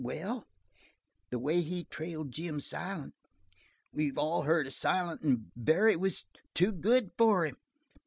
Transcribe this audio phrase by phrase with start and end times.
[0.03, 0.47] "Well,
[1.29, 3.13] the way he trailed Jim Silent.
[3.91, 7.57] We've all heard of Silent, and Barry was too good for him."